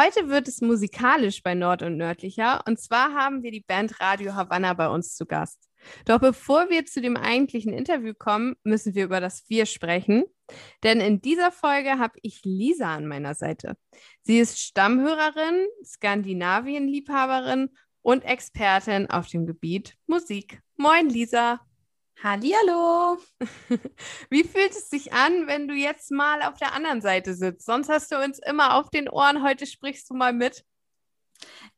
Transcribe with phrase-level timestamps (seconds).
[0.00, 2.62] Heute wird es musikalisch bei Nord und Nördlicher.
[2.66, 5.68] Und zwar haben wir die Band Radio Havanna bei uns zu Gast.
[6.06, 10.24] Doch bevor wir zu dem eigentlichen Interview kommen, müssen wir über das Wir sprechen.
[10.84, 13.76] Denn in dieser Folge habe ich Lisa an meiner Seite.
[14.22, 17.68] Sie ist Stammhörerin, Skandinavien-Liebhaberin
[18.00, 20.62] und Expertin auf dem Gebiet Musik.
[20.78, 21.60] Moin, Lisa.
[22.22, 23.18] Hallihallo.
[24.30, 27.64] Wie fühlt es sich an, wenn du jetzt mal auf der anderen Seite sitzt?
[27.64, 30.64] Sonst hast du uns immer auf den Ohren, heute sprichst du mal mit.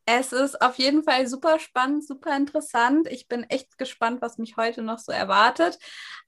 [0.05, 3.07] Es ist auf jeden Fall super spannend, super interessant.
[3.09, 5.79] Ich bin echt gespannt, was mich heute noch so erwartet.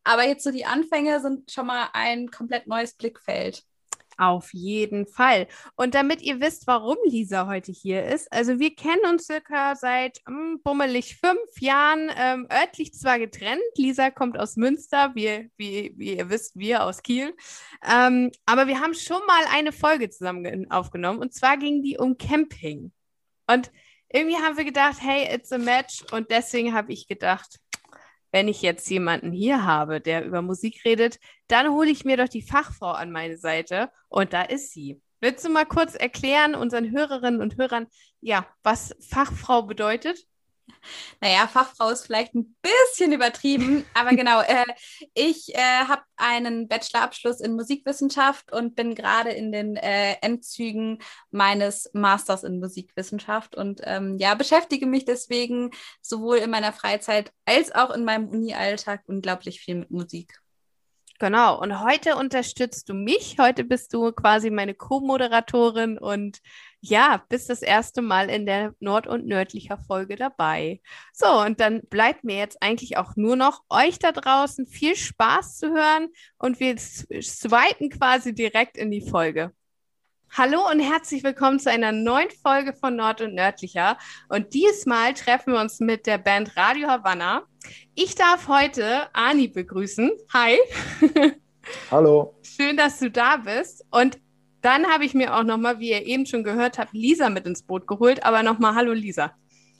[0.05, 3.65] Aber jetzt so die Anfänge sind schon mal ein komplett neues Blickfeld.
[4.17, 5.47] Auf jeden Fall.
[5.77, 10.21] Und damit ihr wisst, warum Lisa heute hier ist, also wir kennen uns circa seit
[10.27, 13.62] hm, bummelig fünf Jahren, ähm, örtlich zwar getrennt.
[13.77, 17.34] Lisa kommt aus Münster, wir, wie, wie ihr wisst, wir aus Kiel.
[17.83, 22.17] Ähm, aber wir haben schon mal eine Folge zusammen aufgenommen und zwar ging die um
[22.17, 22.93] Camping.
[23.47, 23.71] Und
[24.15, 26.05] irgendwie haben wir gedacht, hey, it's a match.
[26.12, 27.59] Und deswegen habe ich gedacht,
[28.35, 32.29] wenn ich jetzt jemanden hier habe, der über Musik redet, dann hole ich mir doch
[32.29, 35.01] die Fachfrau an meine Seite und da ist sie.
[35.21, 37.87] Willst du mal kurz erklären unseren Hörerinnen und Hörern,
[38.21, 40.27] ja, was Fachfrau bedeutet?
[41.20, 44.65] Naja, Fachfrau ist vielleicht ein bisschen übertrieben, aber genau, äh,
[45.15, 50.98] ich äh, habe einen Bachelorabschluss in Musikwissenschaft und bin gerade in den äh, Endzügen
[51.31, 57.75] meines Masters in Musikwissenschaft und ähm, ja, beschäftige mich deswegen sowohl in meiner Freizeit als
[57.75, 60.44] auch in meinem Uni-Alltag unglaublich viel mit Musik.
[61.25, 63.36] Genau, und heute unterstützt du mich.
[63.41, 66.41] Heute bist du quasi meine Co-Moderatorin und
[66.81, 70.82] ja, bist das erste Mal in der Nord- und nördlicher Folge dabei.
[71.15, 75.56] So, und dann bleibt mir jetzt eigentlich auch nur noch euch da draußen viel Spaß
[75.56, 79.54] zu hören und wir swipen quasi direkt in die Folge.
[80.28, 83.97] Hallo und herzlich willkommen zu einer neuen Folge von Nord und Nördlicher.
[84.28, 87.47] Und diesmal treffen wir uns mit der Band Radio Havanna.
[87.94, 90.10] Ich darf heute Ani begrüßen.
[90.32, 90.58] Hi.
[91.91, 92.34] Hallo.
[92.42, 93.84] Schön, dass du da bist.
[93.91, 94.19] Und
[94.60, 97.62] dann habe ich mir auch nochmal, wie ihr eben schon gehört habt, Lisa mit ins
[97.62, 98.25] Boot geholt.
[98.25, 99.32] Aber nochmal Hallo, Lisa.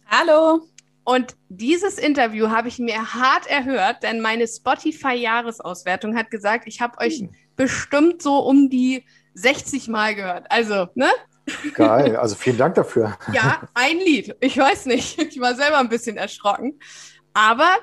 [0.07, 0.63] Hallo.
[1.05, 6.99] Und dieses Interview habe ich mir hart erhört, denn meine Spotify-Jahresauswertung hat gesagt, ich habe
[6.99, 7.35] euch hm.
[7.57, 10.47] bestimmt so um die 60 Mal gehört.
[10.51, 11.11] Also, ne?
[11.75, 13.19] Geil, also vielen Dank dafür.
[13.33, 14.35] Ja, ein Lied.
[14.41, 15.19] Ich weiß nicht.
[15.19, 16.79] Ich war selber ein bisschen erschrocken.
[17.35, 17.77] Aber,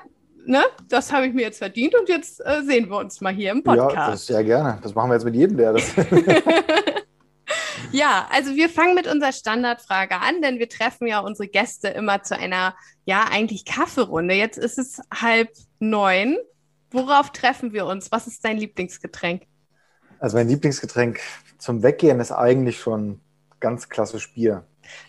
[0.46, 3.52] ne, das habe ich mir jetzt verdient und jetzt äh, sehen wir uns mal hier
[3.52, 3.94] im Podcast.
[3.94, 4.78] Ja, das sehr gerne.
[4.82, 5.92] Das machen wir jetzt mit jedem, der das.
[7.92, 12.22] ja, also wir fangen mit unserer Standardfrage an, denn wir treffen ja unsere Gäste immer
[12.22, 12.74] zu einer,
[13.04, 14.34] ja, eigentlich Kaffeerunde.
[14.34, 16.38] Jetzt ist es halb neun.
[16.90, 18.10] Worauf treffen wir uns?
[18.10, 19.44] Was ist dein Lieblingsgetränk?
[20.18, 21.20] Also mein Lieblingsgetränk
[21.58, 23.20] zum Weggehen ist eigentlich schon
[23.60, 24.64] ganz klassisch Bier.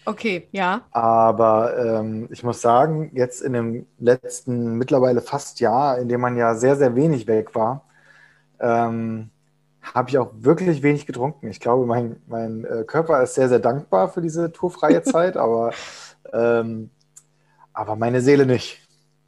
[0.06, 0.82] Okay, ja.
[0.92, 6.38] Aber ähm, ich muss sagen, jetzt in dem letzten mittlerweile fast Jahr, in dem man
[6.38, 7.86] ja sehr, sehr wenig weg war,
[8.60, 9.30] ähm,
[9.82, 11.48] habe ich auch wirklich wenig getrunken.
[11.50, 15.74] Ich glaube, mein, mein äh, Körper ist sehr, sehr dankbar für diese tourfreie Zeit, aber,
[16.34, 16.90] ähm,
[17.74, 18.83] aber meine Seele nicht.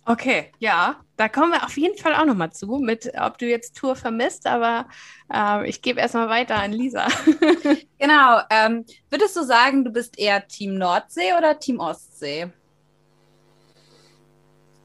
[0.08, 3.76] Okay, ja, da kommen wir auf jeden Fall auch nochmal zu, mit ob du jetzt
[3.76, 4.86] Tour vermisst, aber
[5.34, 7.08] äh, ich gebe erstmal weiter an Lisa.
[7.98, 12.52] genau, ähm, würdest du sagen, du bist eher Team Nordsee oder Team Ostsee?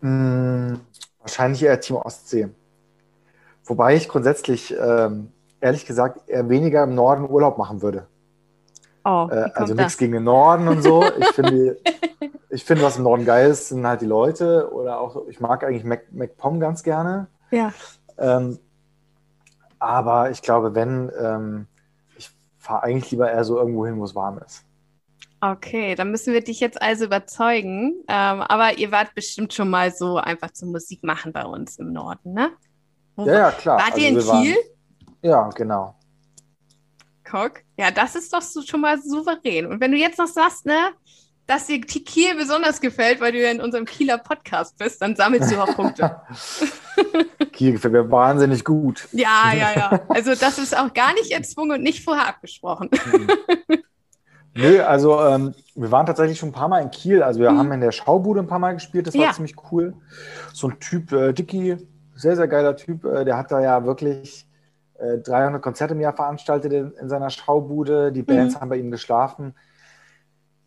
[0.00, 0.80] Hm,
[1.18, 2.48] wahrscheinlich eher Team Ostsee.
[3.64, 8.06] Wobei ich grundsätzlich, ähm, ehrlich gesagt, eher weniger im Norden Urlaub machen würde.
[9.04, 11.04] Oh, äh, also nichts gegen den Norden und so.
[11.18, 11.76] Ich finde,
[12.50, 15.64] ich finde, was im Norden geil ist, sind halt die Leute oder auch, ich mag
[15.64, 17.28] eigentlich Mac, MacPom ganz gerne.
[17.50, 17.72] Ja.
[18.18, 18.58] Ähm,
[19.78, 21.66] aber ich glaube, wenn, ähm,
[22.16, 24.64] ich fahre eigentlich lieber eher so irgendwo hin, wo es warm ist.
[25.40, 28.04] Okay, dann müssen wir dich jetzt also überzeugen.
[28.08, 31.92] Ähm, aber ihr wart bestimmt schon mal so einfach zum Musik machen bei uns im
[31.92, 32.50] Norden, ne?
[33.16, 33.78] Wo ja, ja, klar.
[33.78, 34.26] Wart also ihr in Kiel?
[34.28, 34.56] Waren,
[35.22, 35.94] ja, genau.
[37.30, 39.66] Guck, ja, das ist doch so, schon mal souverän.
[39.66, 40.90] Und wenn du jetzt noch sagst, ne,
[41.46, 45.50] dass dir Kiel besonders gefällt, weil du ja in unserem Kieler Podcast bist, dann sammelst
[45.50, 46.20] du auch Punkte.
[47.52, 49.08] Kiel gefällt mir wahnsinnig gut.
[49.12, 50.00] Ja, ja, ja.
[50.08, 52.90] Also das ist auch gar nicht erzwungen und nicht vorher abgesprochen.
[54.54, 57.22] Nö, also ähm, wir waren tatsächlich schon ein paar Mal in Kiel.
[57.22, 57.58] Also wir mhm.
[57.58, 59.32] haben in der Schaubude ein paar Mal gespielt, das war ja.
[59.32, 59.94] ziemlich cool.
[60.52, 61.76] So ein Typ, äh, Dicky,
[62.16, 64.46] sehr, sehr geiler Typ, äh, der hat da ja wirklich
[65.00, 68.12] 300 äh, Konzerte im Jahr veranstaltet in, in seiner Schaubude.
[68.12, 68.60] Die Bands mhm.
[68.60, 69.54] haben bei ihm geschlafen.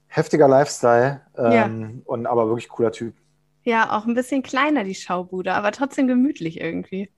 [0.08, 2.02] Heftiger Lifestyle, ähm, ja.
[2.06, 3.16] und aber wirklich cooler Typ.
[3.64, 7.10] Ja, auch ein bisschen kleiner die Schaubude, aber trotzdem gemütlich irgendwie.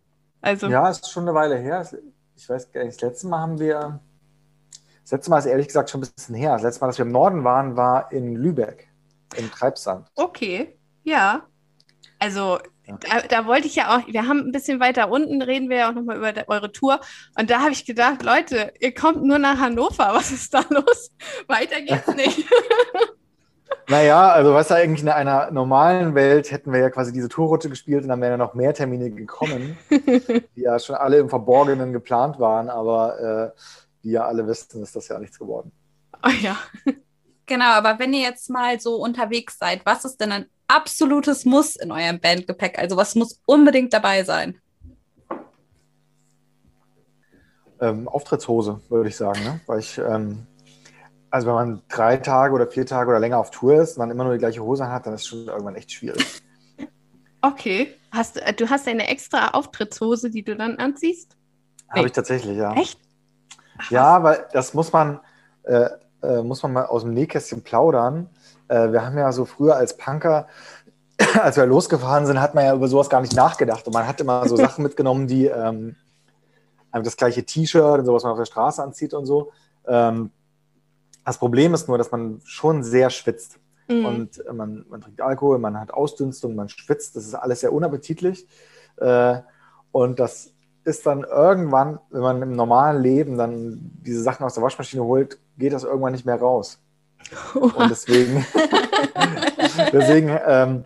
[0.42, 1.86] Also ja, ist schon eine Weile her.
[2.36, 4.00] Ich weiß gar nicht, das letzte Mal haben wir,
[5.02, 6.54] Das letzte Mal ist ehrlich gesagt schon ein bisschen her.
[6.54, 8.88] Das letzte Mal, dass wir im Norden waren, war in Lübeck,
[9.36, 10.08] im Treibsand.
[10.16, 11.48] Okay, ja.
[12.20, 15.78] Also da, da, wollte ich ja auch, wir haben ein bisschen weiter unten, reden wir
[15.78, 17.00] ja auch nochmal über de, eure Tour.
[17.38, 21.12] Und da habe ich gedacht, Leute, ihr kommt nur nach Hannover, was ist da los?
[21.48, 22.46] weiter geht's nicht.
[23.90, 27.70] naja, also was ja eigentlich in einer normalen Welt hätten wir ja quasi diese Tourroute
[27.70, 31.92] gespielt und dann wären ja noch mehr Termine gekommen, die ja schon alle im Verborgenen
[31.92, 33.60] geplant waren, aber äh,
[34.04, 35.72] wie ja alle wissen, ist das ja nichts geworden.
[36.24, 36.58] Oh ja.
[37.48, 41.92] Genau, aber wenn ihr jetzt mal so unterwegs seid, was ist denn absolutes Muss in
[41.92, 42.80] eurem Bandgepäck?
[42.80, 44.60] Also was muss unbedingt dabei sein?
[47.82, 49.44] Ähm, Auftrittshose, würde ich sagen.
[49.44, 49.60] Ne?
[49.68, 50.48] Weil ich, ähm,
[51.30, 54.12] also wenn man drei Tage oder vier Tage oder länger auf Tour ist und dann
[54.12, 56.42] immer nur die gleiche Hose hat, dann ist es schon irgendwann echt schwierig.
[57.42, 57.94] Okay.
[58.12, 61.36] Hast, äh, du hast eine extra Auftrittshose, die du dann anziehst?
[61.94, 62.00] Nee.
[62.00, 62.74] Habe ich tatsächlich, ja.
[62.74, 63.00] Echt?
[63.78, 65.20] Ach, ja, weil das muss man,
[65.64, 65.90] äh,
[66.24, 68.30] äh, muss man mal aus dem Nähkästchen plaudern.
[68.68, 70.48] Äh, wir haben ja so früher als Punker,
[71.42, 73.86] als wir losgefahren sind, hat man ja über sowas gar nicht nachgedacht.
[73.88, 75.96] Und man hat immer so Sachen mitgenommen, die ähm,
[76.92, 79.52] das gleiche T-Shirt und so, was man auf der Straße anzieht und so.
[79.88, 80.32] Ähm,
[81.26, 83.60] das Problem ist nur, dass man schon sehr schwitzt.
[83.88, 84.06] Mhm.
[84.06, 87.16] Und man, man, trinkt Alkohol, man hat Ausdünstung, man schwitzt.
[87.16, 88.48] Das ist alles sehr unappetitlich.
[88.98, 89.42] Äh,
[89.92, 90.52] und das
[90.84, 95.40] ist dann irgendwann, wenn man im normalen Leben dann diese Sachen aus der Waschmaschine holt,
[95.58, 96.80] geht das irgendwann nicht mehr raus.
[97.54, 98.46] Und deswegen,
[99.94, 100.86] deswegen ähm,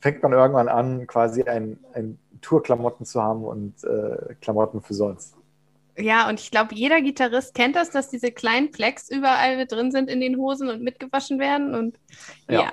[0.00, 5.34] fängt man irgendwann an, quasi ein, ein Tourklamotten zu haben und äh, Klamotten für sonst.
[5.96, 9.92] Ja, und ich glaube, jeder Gitarrist kennt das, dass diese kleinen Flecks überall mit drin
[9.92, 11.74] sind in den Hosen und mitgewaschen werden.
[11.74, 11.98] Und
[12.48, 12.72] ja, ja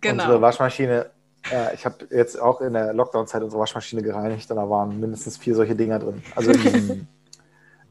[0.00, 0.24] genau.
[0.24, 1.10] Unsere Waschmaschine,
[1.50, 5.36] ja, ich habe jetzt auch in der Lockdown-Zeit unsere Waschmaschine gereinigt und da waren mindestens
[5.36, 6.22] vier solche Dinger drin.
[6.34, 7.06] Also diesem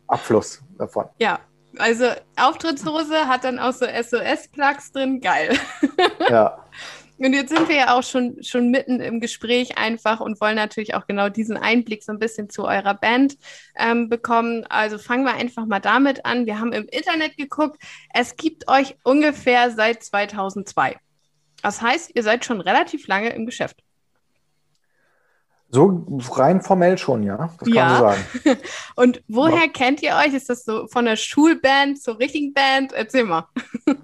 [0.07, 1.05] Abfluss davon.
[1.19, 1.39] Ja,
[1.79, 2.05] also
[2.35, 5.57] Auftrittshose hat dann auch so SOS-Plugs drin, geil.
[6.29, 6.63] Ja.
[7.17, 10.93] Und jetzt sind wir ja auch schon, schon mitten im Gespräch einfach und wollen natürlich
[10.93, 13.37] auch genau diesen Einblick so ein bisschen zu eurer Band
[13.75, 14.65] ähm, bekommen.
[14.69, 16.45] Also fangen wir einfach mal damit an.
[16.45, 17.81] Wir haben im Internet geguckt.
[18.13, 20.95] Es gibt euch ungefähr seit 2002.
[21.61, 23.83] Das heißt, ihr seid schon relativ lange im Geschäft.
[25.71, 27.50] So rein formell schon, ja.
[27.60, 27.88] Das ja.
[27.88, 28.60] kann man sagen.
[28.95, 29.71] Und woher ja.
[29.71, 30.33] kennt ihr euch?
[30.33, 32.94] Ist das so von der Schulband zur richtigen Band?
[32.94, 33.45] Erzähl mal.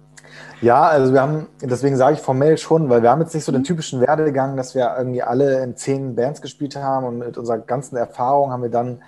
[0.61, 3.51] Ja, also wir haben, deswegen sage ich formell schon, weil wir haben jetzt nicht so
[3.51, 3.65] den mhm.
[3.65, 7.97] typischen Werdegang, dass wir irgendwie alle in zehn Bands gespielt haben und mit unserer ganzen
[7.97, 9.03] Erfahrung haben wir dann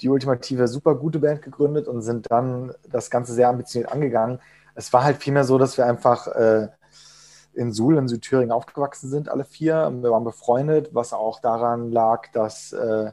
[0.00, 4.40] die ultimative super gute Band gegründet und sind dann das Ganze sehr ambitioniert angegangen.
[4.74, 6.68] Es war halt vielmehr so, dass wir einfach äh,
[7.54, 9.90] in Suhl in Südthüringen aufgewachsen sind, alle vier.
[10.02, 13.12] Wir waren befreundet, was auch daran lag, dass äh,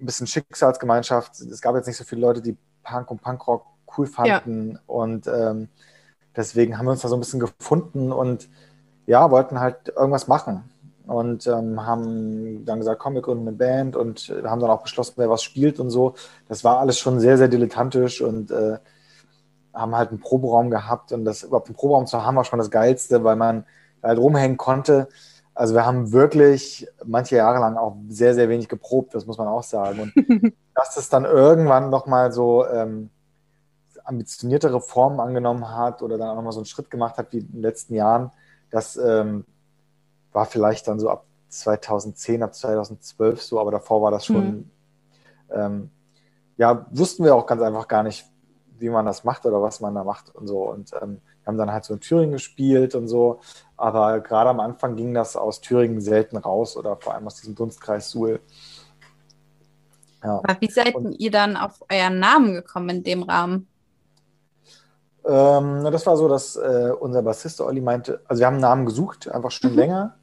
[0.00, 3.66] ein bisschen Schicksalsgemeinschaft, es gab jetzt nicht so viele Leute, die Punk und Punkrock
[3.96, 4.72] cool fanden.
[4.72, 4.80] Ja.
[4.86, 5.68] Und ähm,
[6.36, 8.48] deswegen haben wir uns da so ein bisschen gefunden und
[9.06, 10.64] ja, wollten halt irgendwas machen.
[11.06, 15.14] Und ähm, haben dann gesagt, komm, wir gründen eine Band und haben dann auch beschlossen,
[15.16, 16.14] wer was spielt und so.
[16.48, 18.78] Das war alles schon sehr, sehr dilettantisch und äh,
[19.72, 22.70] haben halt einen Proberaum gehabt und das überhaupt einen Proberaum zu haben war schon das
[22.70, 23.64] Geilste, weil man
[24.02, 25.08] halt rumhängen konnte.
[25.54, 29.48] Also wir haben wirklich manche Jahre lang auch sehr, sehr wenig geprobt, das muss man
[29.48, 30.00] auch sagen.
[30.00, 33.10] Und dass es dann irgendwann nochmal so ähm,
[34.04, 37.52] ambitioniertere Formen angenommen hat oder dann auch nochmal so einen Schritt gemacht hat wie in
[37.52, 38.30] den letzten Jahren,
[38.70, 39.44] das ähm,
[40.32, 44.70] war vielleicht dann so ab 2010, ab 2012 so, aber davor war das schon, mhm.
[45.50, 45.90] ähm,
[46.56, 48.26] ja, wussten wir auch ganz einfach gar nicht,
[48.82, 50.68] wie man das macht oder was man da macht und so.
[50.68, 53.40] Und ähm, wir haben dann halt so in Thüringen gespielt und so.
[53.76, 57.54] Aber gerade am Anfang ging das aus Thüringen selten raus oder vor allem aus diesem
[57.54, 58.40] Dunstkreis Suhl.
[60.22, 60.40] Ja.
[60.42, 63.66] Aber wie seid und, ihr dann auf euren Namen gekommen in dem Rahmen?
[65.24, 68.86] Ähm, das war so, dass äh, unser Bassist Olli meinte, also wir haben einen Namen
[68.86, 69.78] gesucht, einfach schon mhm.
[69.78, 70.14] länger.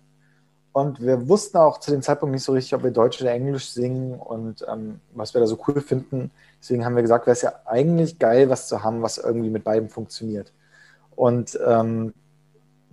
[0.71, 3.71] Und wir wussten auch zu dem Zeitpunkt nicht so richtig, ob wir Deutsch oder Englisch
[3.71, 6.31] singen und ähm, was wir da so cool finden.
[6.61, 9.63] Deswegen haben wir gesagt, wäre es ja eigentlich geil, was zu haben, was irgendwie mit
[9.63, 10.53] beiden funktioniert.
[11.15, 12.13] Und ähm,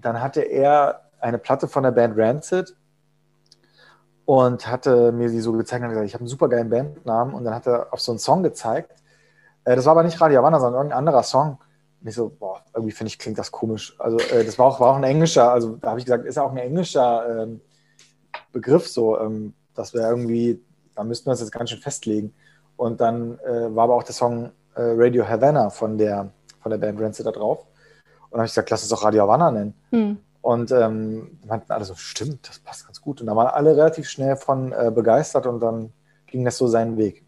[0.00, 2.74] dann hatte er eine Platte von der Band Rancid
[4.24, 7.34] und hatte mir sie so gezeigt und gesagt, ich habe einen super geilen Bandnamen.
[7.34, 8.92] Und dann hat er auf so einen Song gezeigt.
[9.64, 11.58] Äh, das war aber nicht Radio Havana, sondern irgendein anderer Song.
[12.00, 13.94] Und ich so, boah, irgendwie finde ich, klingt das komisch.
[13.98, 16.38] Also äh, das war auch, war auch ein englischer, also da habe ich gesagt, ist
[16.38, 17.60] auch ein englischer ähm,
[18.56, 20.58] Begriff so, ähm, dass wir irgendwie,
[20.94, 22.32] da müssten wir uns jetzt ganz schön festlegen.
[22.78, 26.30] Und dann äh, war aber auch der Song äh, Radio Havana von der,
[26.62, 27.66] von der Band Rancid da drauf.
[28.24, 29.74] Und dann habe ich gesagt, lass es doch Radio Havana nennen.
[29.90, 30.18] Hm.
[30.40, 33.20] Und ähm, meinten alle so, stimmt, das passt ganz gut.
[33.20, 35.92] Und da waren alle relativ schnell von äh, begeistert und dann
[36.26, 37.25] ging das so seinen Weg.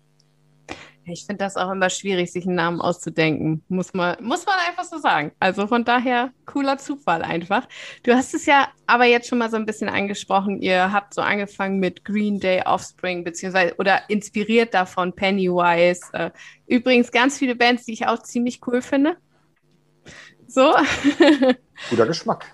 [1.10, 3.62] Ich finde das auch immer schwierig, sich einen Namen auszudenken.
[3.68, 5.32] Muss man, muss man einfach so sagen.
[5.40, 7.66] Also von daher cooler Zufall einfach.
[8.02, 10.60] Du hast es ja aber jetzt schon mal so ein bisschen angesprochen.
[10.60, 16.02] Ihr habt so angefangen mit Green Day Offspring, beziehungsweise oder inspiriert davon Pennywise.
[16.12, 16.30] Äh,
[16.66, 19.16] übrigens ganz viele Bands, die ich auch ziemlich cool finde.
[20.46, 20.74] So.
[21.90, 22.46] Guter Geschmack.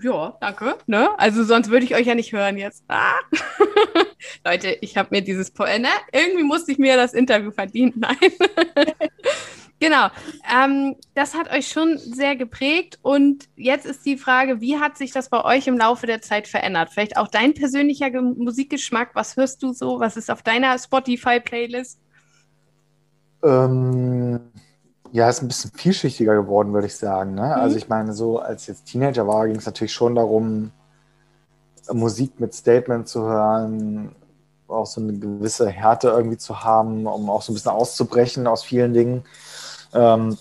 [0.00, 0.78] Ja, danke.
[0.86, 1.10] Ne?
[1.18, 2.84] Also sonst würde ich euch ja nicht hören jetzt.
[2.88, 3.14] Ah.
[4.44, 5.88] Leute, ich habe mir dieses, po ne?
[6.12, 7.94] irgendwie musste ich mir das Interview verdienen.
[7.96, 8.16] Nein.
[9.80, 10.08] genau.
[10.52, 12.98] Ähm, das hat euch schon sehr geprägt.
[13.02, 16.48] Und jetzt ist die Frage, wie hat sich das bei euch im Laufe der Zeit
[16.48, 16.90] verändert?
[16.92, 19.10] Vielleicht auch dein persönlicher Ge Musikgeschmack.
[19.14, 20.00] Was hörst du so?
[20.00, 21.98] Was ist auf deiner Spotify-Playlist?
[23.44, 24.40] Ähm,
[25.12, 27.34] ja, ist ein bisschen vielschichtiger geworden, würde ich sagen.
[27.34, 27.42] Ne?
[27.42, 27.62] Also mhm.
[27.62, 30.70] Also ich meine, so als ich jetzt Teenager war, ging es natürlich schon darum,
[31.92, 34.14] Musik mit Statement zu hören,
[34.68, 38.62] auch so eine gewisse Härte irgendwie zu haben, um auch so ein bisschen auszubrechen aus
[38.62, 39.24] vielen Dingen.
[39.94, 40.36] Ähm,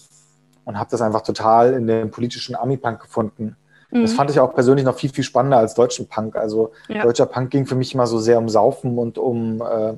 [0.63, 3.57] und habe das einfach total in dem politischen Ami-Punk gefunden.
[3.89, 4.03] Mhm.
[4.03, 6.35] Das fand ich auch persönlich noch viel, viel spannender als deutschen Punk.
[6.35, 7.03] Also ja.
[7.03, 9.93] deutscher Punk ging für mich immer so sehr um Saufen und um äh,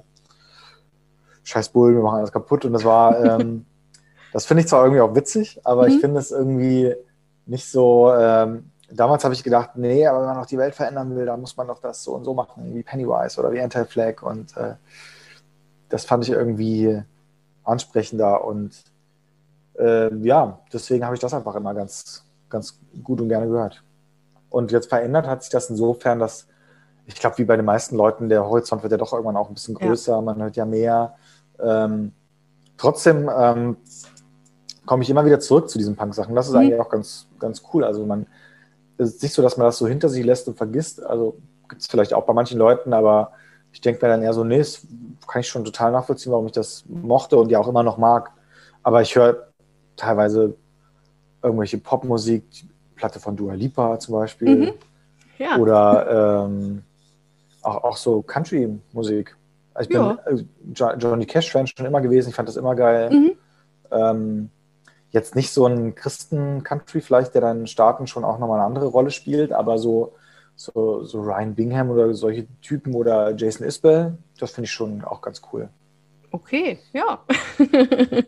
[1.43, 2.65] Scheiß Bullen, wir machen alles kaputt.
[2.65, 3.65] Und das war, ähm,
[4.31, 5.93] das finde ich zwar irgendwie auch witzig, aber mhm.
[5.93, 6.95] ich finde es irgendwie
[7.45, 11.15] nicht so, ähm, damals habe ich gedacht, nee, aber wenn man noch die Welt verändern
[11.15, 14.21] will, dann muss man doch das so und so machen, wie Pennywise oder wie Anti-Flag.
[14.21, 14.75] Und äh,
[15.89, 17.01] das fand ich irgendwie
[17.63, 18.43] ansprechender.
[18.43, 18.83] Und
[19.79, 23.83] äh, ja, deswegen habe ich das einfach immer ganz, ganz gut und gerne gehört.
[24.49, 26.47] Und jetzt verändert hat sich das insofern, dass
[27.05, 29.55] ich glaube, wie bei den meisten Leuten, der Horizont wird ja doch irgendwann auch ein
[29.55, 30.21] bisschen größer, ja.
[30.21, 31.15] man hört ja mehr.
[31.59, 32.13] Ähm,
[32.77, 33.77] trotzdem ähm,
[34.85, 36.35] komme ich immer wieder zurück zu diesen Punk-Sachen.
[36.35, 36.59] Das ist mhm.
[36.59, 37.83] eigentlich auch ganz, ganz cool.
[37.83, 38.25] Also man
[38.97, 41.03] es ist nicht so, dass man das so hinter sich lässt und vergisst.
[41.03, 41.37] Also
[41.69, 43.31] gibt es vielleicht auch bei manchen Leuten, aber
[43.71, 44.85] ich denke mir dann eher so, nee, das
[45.27, 48.31] kann ich schon total nachvollziehen, warum ich das mochte und ja auch immer noch mag.
[48.83, 49.47] Aber ich höre
[49.95, 50.55] teilweise
[51.41, 52.43] irgendwelche Popmusik,
[52.95, 54.55] Platte von Dua Lipa zum Beispiel.
[54.55, 54.73] Mhm.
[55.39, 55.57] Ja.
[55.57, 56.83] Oder ähm,
[57.61, 59.35] auch, auch so Country-Musik.
[59.73, 60.13] Also ich ja.
[60.13, 63.09] bin äh, Johnny Cash-Fan schon immer gewesen, ich fand das immer geil.
[63.09, 63.31] Mhm.
[63.91, 64.49] Ähm,
[65.13, 68.87] jetzt nicht so ein Christen-Country vielleicht, der dann in Staaten schon auch nochmal eine andere
[68.87, 70.15] Rolle spielt, aber so,
[70.55, 75.21] so, so Ryan Bingham oder solche Typen oder Jason Isbell, das finde ich schon auch
[75.21, 75.69] ganz cool.
[76.31, 77.23] Okay, ja.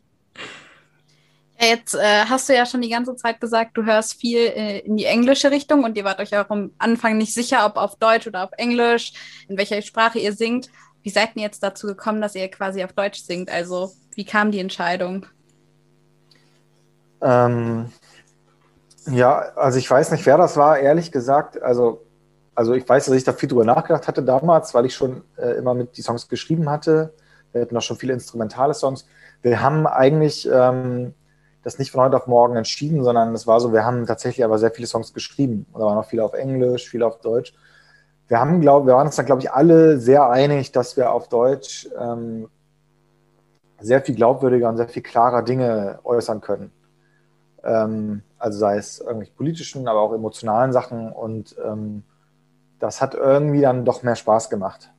[1.58, 4.80] Ja, jetzt äh, hast du ja schon die ganze Zeit gesagt, du hörst viel äh,
[4.80, 7.96] in die englische Richtung und ihr wart euch auch am Anfang nicht sicher, ob auf
[7.96, 9.14] Deutsch oder auf Englisch,
[9.48, 10.70] in welcher Sprache ihr singt.
[11.02, 13.50] Wie seid ihr jetzt dazu gekommen, dass ihr quasi auf Deutsch singt?
[13.50, 15.28] Also, wie kam die Entscheidung?
[17.26, 17.92] Ähm,
[19.08, 21.62] ja, also ich weiß nicht, wer das war, ehrlich gesagt.
[21.62, 22.06] Also,
[22.54, 25.58] also ich weiß, dass ich da viel drüber nachgedacht hatte damals, weil ich schon äh,
[25.58, 27.14] immer mit die Songs geschrieben hatte.
[27.52, 29.08] Wir hatten auch schon viele instrumentale Songs.
[29.42, 31.14] Wir haben eigentlich ähm,
[31.64, 34.60] das nicht von heute auf morgen entschieden, sondern es war so, wir haben tatsächlich aber
[34.60, 35.66] sehr viele Songs geschrieben.
[35.72, 37.54] Und da waren auch viele auf Englisch, viele auf Deutsch.
[38.28, 41.28] Wir haben, glaube, wir waren uns dann, glaube ich, alle sehr einig, dass wir auf
[41.28, 42.50] Deutsch ähm,
[43.80, 46.72] sehr viel glaubwürdiger und sehr viel klarer Dinge äußern können.
[47.66, 51.12] Ähm, also sei es irgendwelche politischen, aber auch emotionalen Sachen.
[51.12, 52.04] Und ähm,
[52.80, 54.92] das hat irgendwie dann doch mehr Spaß gemacht.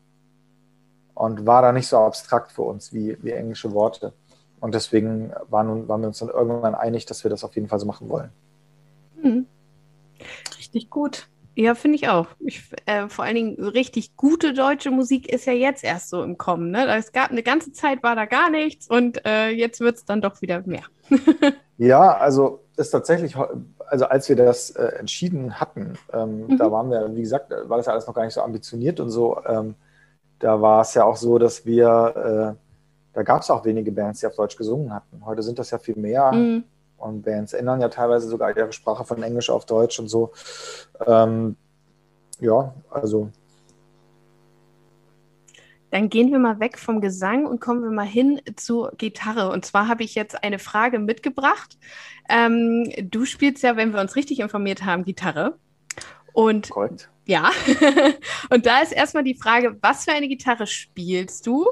[1.15, 4.13] Und war da nicht so abstrakt für uns wie, wie englische Worte.
[4.61, 7.79] Und deswegen waren, waren wir uns dann irgendwann einig, dass wir das auf jeden Fall
[7.79, 8.31] so machen wollen.
[9.23, 9.47] Mhm.
[10.59, 11.29] Richtig gut.
[11.59, 12.27] Ja, finde ich auch.
[12.39, 16.37] Ich, äh, vor allen Dingen richtig gute deutsche Musik ist ja jetzt erst so im
[16.37, 16.71] Kommen.
[16.71, 16.87] Ne?
[16.99, 20.21] Es gab eine ganze Zeit, war da gar nichts und äh, jetzt wird es dann
[20.21, 20.83] doch wieder mehr.
[21.79, 23.37] ja, also ist tatsächlich,
[23.87, 26.59] also als wir das äh, entschieden hatten, ähm, mhm.
[26.59, 29.09] da waren wir, wie gesagt, war das ja alles noch gar nicht so ambitioniert und
[29.09, 29.41] so.
[29.47, 29.77] Ähm,
[30.39, 34.21] da war es ja auch so, dass wir, äh, da gab es auch wenige Bands,
[34.21, 35.25] die auf Deutsch gesungen hatten.
[35.25, 36.33] Heute sind das ja viel mehr.
[36.33, 36.65] Mhm.
[36.99, 40.33] Und Bands ändern ja teilweise sogar ihre Sprache von Englisch auf Deutsch und so.
[41.07, 41.57] Ähm,
[42.41, 43.31] ja, also.
[45.91, 49.51] Dann gehen wir mal weg vom Gesang und kommen wir mal hin zur Gitarre.
[49.51, 51.79] Und zwar habe ich jetzt eine Frage mitgebracht.
[52.29, 55.59] Ähm, du spielst ja, wenn wir uns richtig informiert haben, Gitarre.
[56.33, 57.09] Und Correct.
[57.27, 57.51] Ja,
[58.51, 61.67] und da ist erstmal die Frage, was für eine Gitarre spielst du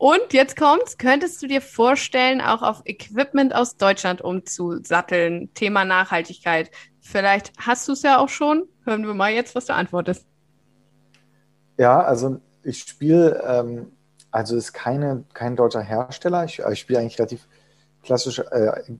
[0.00, 5.52] und jetzt kommt's, könntest du dir vorstellen, auch auf Equipment aus Deutschland umzusatteln?
[5.52, 6.70] Thema Nachhaltigkeit.
[7.00, 8.66] Vielleicht hast du es ja auch schon.
[8.86, 10.24] Hören wir mal jetzt, was du antwortest.
[11.76, 13.92] Ja, also ich spiele, ähm,
[14.30, 16.44] also ist keine, kein deutscher Hersteller.
[16.44, 17.46] Ich, ich spiele eigentlich relativ
[18.02, 18.38] klassisch.
[18.38, 18.96] Äh,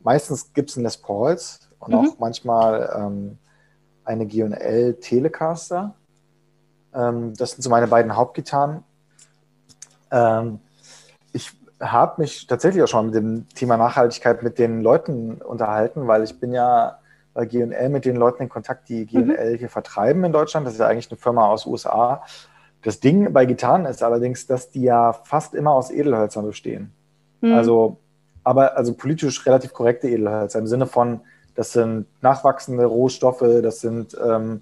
[0.00, 1.98] meistens gibt es ein Les Pauls und mhm.
[1.98, 3.38] auch manchmal ähm,
[4.04, 5.94] eine G&L Telecaster.
[6.94, 8.82] Ähm, das sind so meine beiden Hauptgitarren.
[10.10, 10.60] Ähm,
[11.32, 16.22] ich habe mich tatsächlich auch schon mit dem Thema Nachhaltigkeit mit den Leuten unterhalten, weil
[16.22, 16.98] ich bin ja
[17.34, 19.58] bei GNL mit den Leuten in Kontakt, die GNL mhm.
[19.58, 20.66] hier vertreiben in Deutschland.
[20.66, 22.22] Das ist ja eigentlich eine Firma aus USA.
[22.82, 26.92] Das Ding bei Gitarren ist allerdings, dass die ja fast immer aus Edelhölzern bestehen.
[27.40, 27.54] Mhm.
[27.54, 27.98] Also,
[28.44, 31.20] aber also politisch relativ korrekte Edelhölzer im Sinne von,
[31.54, 34.60] das sind nachwachsende Rohstoffe, das sind, ähm,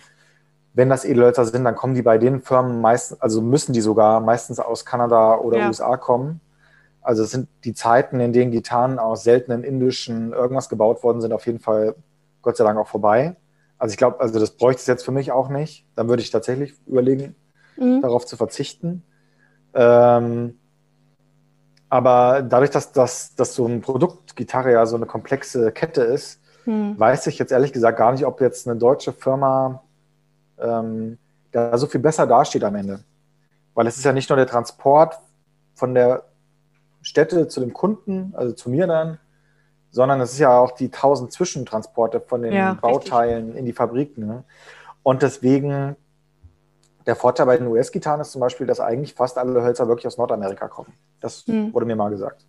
[0.74, 4.20] wenn das Edelhölzer sind, dann kommen die bei den Firmen meistens, also müssen die sogar
[4.20, 5.66] meistens aus Kanada oder ja.
[5.68, 6.40] USA kommen.
[7.02, 11.32] Also es sind die Zeiten, in denen Gitarren aus seltenen indischen irgendwas gebaut worden sind,
[11.32, 11.94] auf jeden Fall
[12.42, 13.36] Gott sei Dank auch vorbei.
[13.78, 15.86] Also ich glaube, also das bräuchte es jetzt für mich auch nicht.
[15.96, 17.34] Dann würde ich tatsächlich überlegen,
[17.76, 18.02] mhm.
[18.02, 19.02] darauf zu verzichten.
[19.74, 20.58] Ähm,
[21.88, 26.40] aber dadurch, dass, dass, dass so ein Produkt Gitarre ja so eine komplexe Kette ist,
[26.70, 26.98] mhm.
[26.98, 29.82] weiß ich jetzt ehrlich gesagt gar nicht, ob jetzt eine deutsche Firma
[30.58, 31.18] ähm,
[31.52, 33.00] da so viel besser dasteht am Ende.
[33.74, 35.18] Weil es ist ja nicht nur der Transport
[35.74, 36.24] von der
[37.02, 39.18] Stätte zu dem Kunden, also zu mir dann,
[39.90, 43.58] sondern es ist ja auch die tausend Zwischentransporte von den ja, Bauteilen richtig.
[43.58, 44.26] in die Fabriken.
[44.26, 44.44] Ne?
[45.02, 45.96] Und deswegen,
[47.06, 50.18] der Vorteil bei den US-Gitarren ist zum Beispiel, dass eigentlich fast alle Hölzer wirklich aus
[50.18, 50.92] Nordamerika kommen.
[51.20, 51.72] Das hm.
[51.72, 52.44] wurde mir mal gesagt.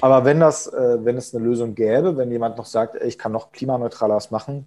[0.00, 3.18] Aber wenn das, äh, wenn es eine Lösung gäbe, wenn jemand noch sagt, ey, ich
[3.18, 4.66] kann noch klimaneutraler was machen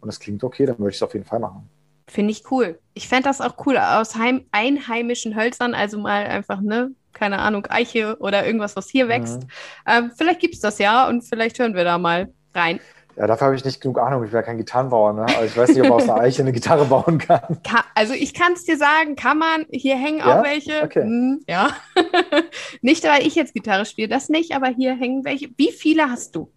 [0.00, 1.68] und es klingt okay, dann würde ich es auf jeden Fall machen.
[2.08, 2.78] Finde ich cool.
[2.94, 7.66] Ich fände das auch cool aus heim einheimischen Hölzern, also mal einfach, ne, keine Ahnung,
[7.68, 9.42] Eiche oder irgendwas, was hier wächst.
[9.42, 9.48] Mhm.
[9.86, 12.80] Ähm, vielleicht gibt es das ja und vielleicht hören wir da mal rein.
[13.20, 14.24] Ja, dafür habe ich nicht genug Ahnung.
[14.24, 15.12] Ich bin ja kein Gitarrenbauer.
[15.12, 15.26] Ne?
[15.26, 17.60] Also ich weiß nicht, ob man aus einer Eiche eine Gitarre bauen kann.
[17.62, 19.66] Ka also ich kann es dir sagen, kann man.
[19.70, 20.40] Hier hängen ja?
[20.40, 20.82] auch welche.
[20.82, 21.02] Okay.
[21.02, 21.68] Hm, ja.
[22.80, 25.50] nicht, weil ich jetzt Gitarre spiele, das nicht, aber hier hängen welche.
[25.58, 26.50] Wie viele hast du?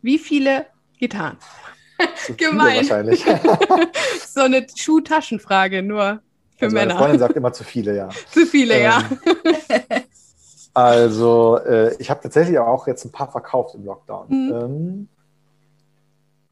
[0.00, 0.66] Wie viele
[0.98, 1.36] Gitarren?
[2.36, 2.78] Gemein.
[2.78, 3.24] Wahrscheinlich.
[4.26, 6.20] so eine Schuhtaschenfrage nur
[6.56, 6.94] für also Männer.
[6.94, 8.08] Meine Freundin sagt immer zu viele, ja.
[8.32, 9.02] zu viele, ähm, ja.
[10.74, 14.26] also, äh, ich habe tatsächlich auch jetzt ein paar verkauft im Lockdown.
[14.30, 14.52] Mhm.
[14.52, 15.08] Ähm,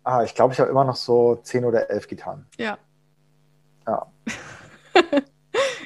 [0.05, 2.47] ah, ich glaube, ich habe immer noch so zehn oder elf Gitarren.
[2.59, 2.79] Ja.
[3.87, 4.07] Ja.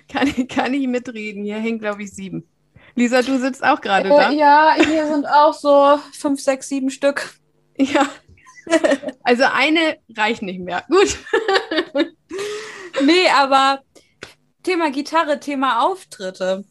[0.09, 1.45] kann, kann ich mitreden.
[1.45, 2.49] Hier hängen, glaube ich, sieben.
[2.95, 4.31] Lisa, du sitzt auch gerade äh, da.
[4.31, 7.35] Ja, hier sind auch so fünf, sechs, sieben Stück.
[7.77, 8.07] Ja.
[9.23, 10.85] Also eine reicht nicht mehr.
[10.89, 11.19] Gut.
[13.05, 13.81] nee, aber
[14.63, 16.65] Thema Gitarre, Thema Auftritte.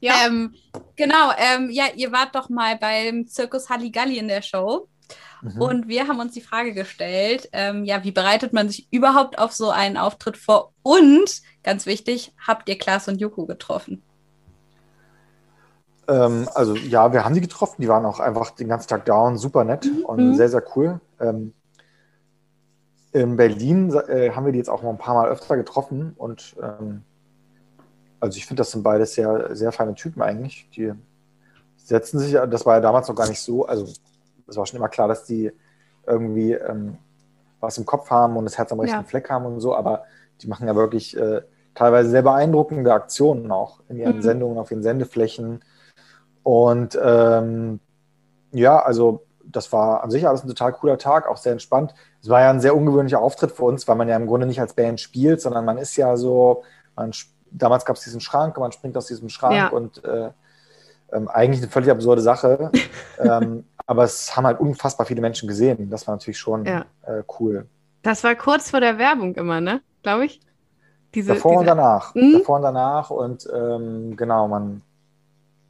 [0.00, 0.26] Ja.
[0.26, 0.54] Ähm,
[0.96, 4.88] genau, ähm, ja, ihr wart doch mal beim Zirkus Halligalli in der Show.
[5.42, 5.60] Mhm.
[5.60, 9.52] Und wir haben uns die Frage gestellt, ähm, ja, wie bereitet man sich überhaupt auf
[9.52, 10.72] so einen Auftritt vor?
[10.82, 14.02] Und, ganz wichtig, habt ihr Klaas und Joko getroffen?
[16.08, 17.82] Ähm, also ja, wir haben die getroffen.
[17.82, 20.04] Die waren auch einfach den ganzen Tag da und super nett mhm.
[20.04, 21.00] und sehr, sehr cool.
[21.20, 21.52] Ähm,
[23.12, 26.56] in Berlin äh, haben wir die jetzt auch noch ein paar Mal öfter getroffen und
[26.62, 27.02] ähm,
[28.20, 30.68] also ich finde, das sind beides sehr, sehr feine Typen eigentlich.
[30.74, 30.92] Die
[31.76, 33.86] setzen sich, das war ja damals noch gar nicht so, also
[34.48, 35.52] es war schon immer klar, dass die
[36.06, 36.98] irgendwie ähm,
[37.60, 39.04] was im Kopf haben und das Herz am rechten ja.
[39.04, 40.04] Fleck haben und so, aber
[40.40, 41.42] die machen ja wirklich äh,
[41.74, 44.22] teilweise sehr beeindruckende Aktionen auch in ihren mhm.
[44.22, 45.64] Sendungen, auf ihren Sendeflächen.
[46.42, 47.80] Und ähm,
[48.52, 51.94] ja, also das war an sich alles ein total cooler Tag, auch sehr entspannt.
[52.22, 54.60] Es war ja ein sehr ungewöhnlicher Auftritt für uns, weil man ja im Grunde nicht
[54.60, 56.64] als Band spielt, sondern man ist ja so,
[56.96, 57.12] man
[57.50, 59.68] damals gab es diesen Schrank und man springt aus diesem Schrank ja.
[59.68, 60.30] und äh,
[61.12, 62.70] ähm, eigentlich eine völlig absurde Sache.
[63.18, 65.88] ähm, aber es haben halt unfassbar viele Menschen gesehen.
[65.90, 66.84] Das war natürlich schon ja.
[67.06, 67.66] äh, cool.
[68.02, 69.80] Das war kurz vor der Werbung immer, ne?
[70.02, 70.40] Glaube ich.
[71.14, 71.60] Diese, Davor diese...
[71.60, 72.14] und danach.
[72.14, 72.32] Mhm.
[72.34, 73.10] Davor und danach.
[73.10, 74.82] Und ähm, genau, man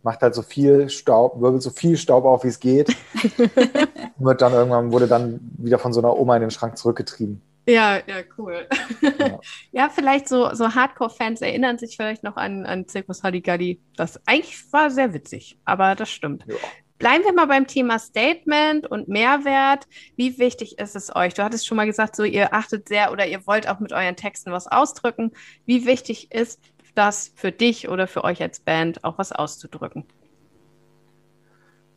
[0.02, 2.96] macht halt so viel Staub, wirbelt so viel Staub auf, wie es geht.
[4.18, 7.40] wird dann irgendwann, wurde dann wieder von so einer Oma in den Schrank zurückgetrieben.
[7.68, 8.66] Ja, ja, cool.
[9.02, 9.40] Ja,
[9.72, 13.78] ja vielleicht so, so Hardcore-Fans erinnern sich vielleicht noch an, an Zirkus Halligalli.
[13.94, 16.46] Das eigentlich war sehr witzig, aber das stimmt.
[16.46, 16.54] Ja.
[16.96, 19.86] Bleiben wir mal beim Thema Statement und Mehrwert.
[20.16, 21.34] Wie wichtig ist es euch?
[21.34, 24.16] Du hattest schon mal gesagt, so ihr achtet sehr oder ihr wollt auch mit euren
[24.16, 25.32] Texten was ausdrücken.
[25.66, 26.60] Wie wichtig ist
[26.94, 30.06] das für dich oder für euch als Band, auch was auszudrücken?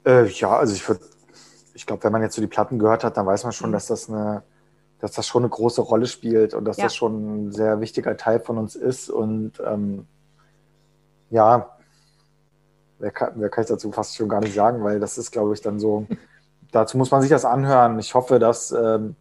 [0.06, 1.02] Äh, ja, also ich würde,
[1.74, 3.74] ich glaube, wenn man jetzt so die Platten gehört hat, dann weiß man schon, mhm.
[3.74, 4.44] dass das eine
[5.02, 6.86] dass das schon eine große Rolle spielt und dass ja.
[6.86, 9.10] das schon ein sehr wichtiger Teil von uns ist.
[9.10, 10.06] Und ähm,
[11.32, 11.76] ja,
[13.00, 15.54] wer kann, wer kann ich dazu fast schon gar nicht sagen, weil das ist, glaube
[15.56, 16.06] ich, dann so,
[16.72, 17.98] dazu muss man sich das anhören.
[17.98, 19.16] Ich hoffe, dass ähm,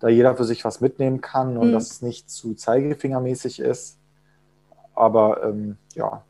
[0.00, 1.72] da jeder für sich was mitnehmen kann und mhm.
[1.72, 3.98] dass es nicht zu zeigefingermäßig ist.
[4.96, 6.24] Aber ähm, ja,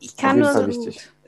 [0.00, 0.68] ich kann nur.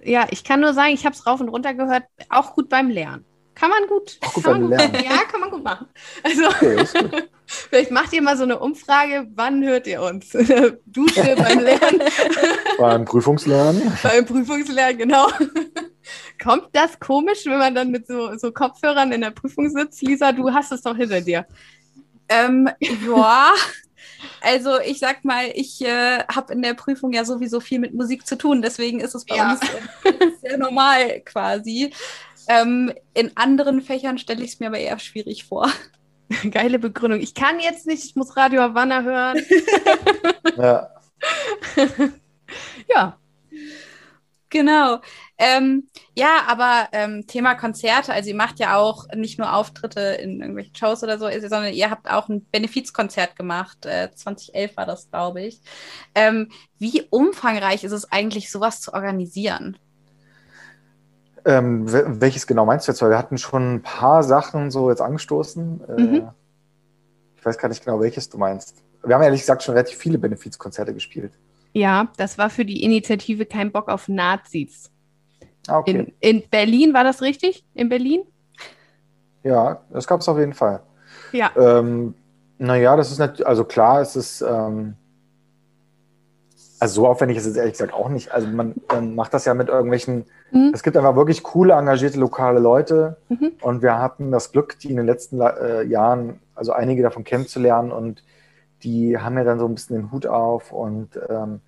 [0.05, 2.91] Ja, ich kann nur sagen, ich habe es rauf und runter gehört, auch gut beim
[2.91, 4.19] Lernen kann man gut.
[4.35, 5.05] gut kann man gut lernen.
[5.05, 5.87] Ja, kann man gut machen.
[6.23, 7.29] Also, Okay, gut.
[7.47, 10.35] vielleicht macht ihr mal so eine Umfrage, wann hört ihr uns?
[10.35, 12.03] In der Dusche, beim Lernen,
[12.79, 13.93] Beim Prüfungslernen.
[14.03, 15.29] beim Prüfungslernen, genau.
[16.43, 20.03] Kommt das komisch, wenn man dann mit so, so Kopfhörern in der Prüfung sitzt?
[20.03, 21.47] Lisa, du hast es doch hinter dir.
[22.29, 23.53] Ähm, ja,
[24.41, 28.27] also ich sag mal, ich äh, habe in der Prüfung ja sowieso viel mit Musik
[28.27, 29.53] zu tun, deswegen ist es bei Ja.
[29.53, 31.93] uns äh, sehr normal quasi.
[32.49, 35.71] Ähm, in anderen Fächern stelle ich es mir aber eher schwierig vor.
[36.51, 37.21] Geile Begründung.
[37.21, 39.39] Ich kann jetzt nicht, ich muss Radio Havanna hören.
[40.57, 40.91] Ja.
[42.89, 43.17] Ja,
[44.53, 45.01] Genau.
[45.39, 50.41] Ähm, ja, aber ähm, Thema Konzerte, also ihr macht ja auch nicht nur Auftritte in
[50.41, 53.87] irgendwelchen Shows oder so, sondern ihr habt auch ein Benefizkonzert gemacht.
[53.87, 55.63] Äh, 2011 war das, glaube ich.
[56.15, 59.79] Ähm, wie umfangreich ist es eigentlich, sowas zu organisieren?
[61.45, 63.03] Ähm, wel- welches genau meinst du jetzt?
[63.03, 65.81] Weil wir hatten schon ein paar Sachen so jetzt angestoßen.
[65.89, 66.29] Äh, Mhm.
[67.37, 68.83] ich weiß gar nicht genau, welches du meinst.
[69.05, 71.33] Wir haben ehrlich gesagt schon relativ viele Benefizkonzerte gespielt.
[71.75, 74.91] ja, das war für die Initiative Kein Bock auf Nazis.
[75.67, 76.13] Ah, okay.
[76.21, 77.65] In, in Berlin, war das richtig?
[77.75, 78.23] In Berlin?
[79.43, 80.83] Ja, das gab es auf jeden Fall.
[81.33, 81.51] Ja.
[81.57, 82.15] Ähm,
[82.59, 84.95] naja, das ist natürlich, also klar, es ist, ähm,
[86.83, 88.33] also so aufwendig ist es ehrlich gesagt auch nicht.
[88.33, 90.73] Also man ähm, macht das ja mit irgendwelchen, Mhm.
[90.75, 93.53] es gibt einfach wirklich coole, engagierte lokale Leute Mhm.
[93.63, 97.93] und wir hatten das Glück, die in den letzten äh, Jahren, also einige davon kennenzulernen
[97.93, 98.25] und
[98.83, 101.61] die haben ja dann so ein bisschen den Hut auf und ähm,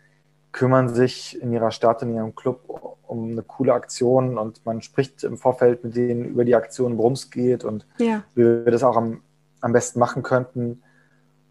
[0.50, 2.61] kümmern sich in ihrer Stadt, in ihrem Club
[3.07, 7.12] um eine coole Aktion und man spricht im Vorfeld mit denen über die Aktion, worum
[7.12, 8.24] es geht und Ja.
[8.35, 9.20] wie wir das auch am,
[9.61, 10.83] am besten machen könnten.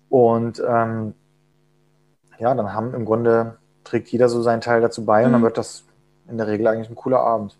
[0.09, 1.13] Und ähm,
[2.39, 5.43] ja, dann haben im Grunde trägt jeder so seinen Teil dazu bei und dann Mhm.
[5.43, 5.85] wird das
[6.27, 7.57] in der Regel eigentlich ein cooler Abend.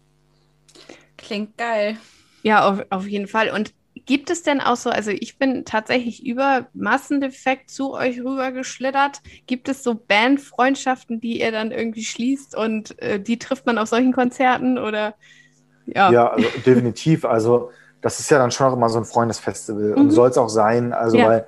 [1.17, 1.97] Klingt geil.
[2.41, 3.49] Ja, auf, auf jeden Fall.
[3.51, 3.73] Und
[4.05, 9.21] gibt es denn auch so, also ich bin tatsächlich über Massendefekt zu euch rübergeschlittert.
[9.45, 13.88] Gibt es so Bandfreundschaften, die ihr dann irgendwie schließt und äh, die trifft man auf
[13.89, 15.15] solchen Konzerten oder
[15.86, 16.12] ja.
[16.12, 17.25] Ja, also definitiv.
[17.25, 20.12] Also das ist ja dann schon auch immer so ein Freundesfestival und Mhm.
[20.12, 20.91] soll es auch sein.
[20.93, 21.25] Also Ja.
[21.27, 21.47] weil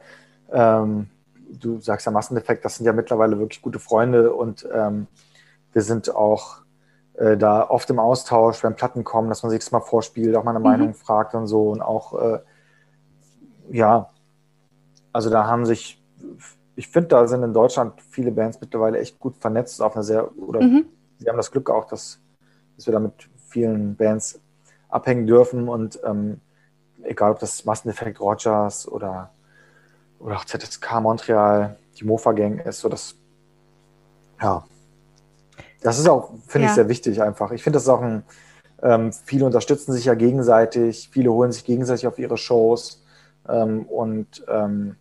[0.53, 1.07] ähm,
[1.51, 5.07] du sagst ja Massendefekt, das sind ja mittlerweile wirklich gute Freunde und ähm,
[5.73, 6.57] wir sind auch
[7.15, 10.43] äh, da oft im Austausch, wenn Platten kommen, dass man sich das mal vorspielt, auch
[10.43, 10.63] mal eine Mhm.
[10.63, 12.39] Meinung fragt und so und auch äh,
[13.71, 14.09] ja,
[15.11, 16.01] also da haben sich,
[16.75, 20.35] ich finde, da sind in Deutschland viele Bands mittlerweile echt gut vernetzt auf eine sehr
[20.37, 20.85] oder Mhm.
[21.19, 22.19] wir haben das Glück auch, dass,
[22.75, 23.13] dass wir da mit
[23.49, 24.39] vielen Bands
[24.89, 26.41] abhängen dürfen und ähm,
[27.03, 29.31] egal ob das Masseneffekt Rogers oder,
[30.19, 33.15] oder auch ZSK Montreal, die Mofa Gang ist, so das,
[34.41, 34.63] ja,
[35.81, 36.71] das ist auch, finde Ja.
[36.71, 37.51] ich, sehr wichtig einfach.
[37.51, 38.23] Ich finde, das ist auch ein,
[38.81, 43.03] ähm, viele unterstützen sich ja gegenseitig, viele holen sich gegenseitig auf ihre Shows
[43.47, 44.97] ähm, und ähm,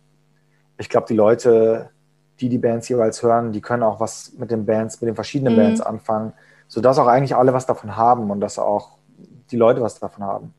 [0.77, 1.89] ich glaube, die Leute,
[2.39, 5.53] die die Bands jeweils hören, die können auch was mit den Bands, mit den verschiedenen
[5.53, 5.57] Mhm.
[5.57, 6.33] Bands anfangen,
[6.67, 8.97] sodass auch eigentlich alle was davon haben und dass auch
[9.51, 10.53] die Leute was davon haben.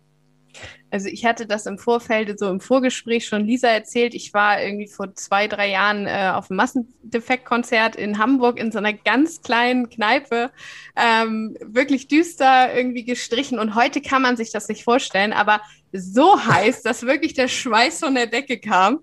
[0.91, 4.15] Also ich hatte das im Vorfeld, so im Vorgespräch schon Lisa erzählt.
[4.15, 8.79] Ich war irgendwie vor zwei, drei Jahren äh, auf einem Massendefekt-Konzert in Hamburg in so
[8.79, 10.51] einer ganz kleinen Kneipe.
[10.97, 13.59] Ähm, wirklich düster irgendwie gestrichen.
[13.59, 15.61] Und heute kann man sich das nicht vorstellen, aber
[15.93, 19.01] so heiß, dass wirklich der Schweiß von der Decke kam.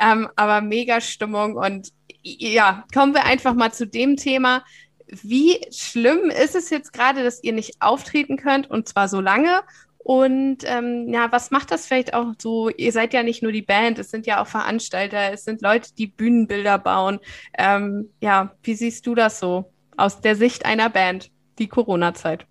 [0.00, 1.56] Ähm, aber mega Stimmung.
[1.56, 1.92] Und
[2.22, 4.64] ja, kommen wir einfach mal zu dem Thema.
[5.08, 9.62] Wie schlimm ist es jetzt gerade, dass ihr nicht auftreten könnt und zwar so lange?
[10.06, 12.68] Und ähm, ja, was macht das vielleicht auch so?
[12.68, 15.92] Ihr seid ja nicht nur die Band, es sind ja auch Veranstalter, es sind Leute,
[15.96, 17.18] die Bühnenbilder bauen.
[17.58, 22.46] Ähm, ja, wie siehst du das so aus der Sicht einer Band, die Corona-Zeit?